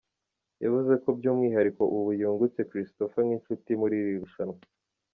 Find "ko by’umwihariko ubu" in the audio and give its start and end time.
1.03-2.09